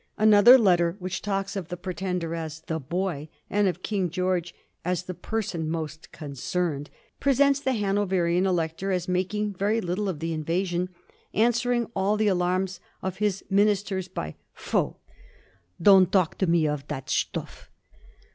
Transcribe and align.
Another 0.17 0.57
letter, 0.57 0.95
which 0.97 1.21
talks 1.21 1.55
of 1.55 1.67
the 1.67 1.77
Pretender 1.77 2.33
as" 2.33 2.61
the 2.61 2.79
Boy," 2.79 3.29
and 3.51 3.67
of 3.67 3.83
King 3.83 4.09
George 4.09 4.55
"as 4.83 5.03
the 5.03 5.13
person 5.13 5.69
most 5.69 6.11
concerned," 6.11 6.89
pre 7.19 7.35
sents 7.35 7.59
the 7.59 7.73
Hanoverian 7.73 8.47
Elector 8.47 8.91
as 8.91 9.07
making 9.07 9.53
very 9.53 9.79
little 9.79 10.09
of 10.09 10.17
the 10.19 10.33
invasion, 10.33 10.89
answering 11.35 11.85
all 11.95 12.17
the 12.17 12.27
alarms 12.29 12.79
of 13.03 13.17
his 13.17 13.45
ministers 13.51 14.07
by 14.07 14.33
Pho, 14.53 14.95
don't 15.79 16.11
talk 16.11 16.35
to 16.39 16.47
me 16.47 16.67
of 16.67 16.87
that 16.87 17.07
stuff." 17.07 17.69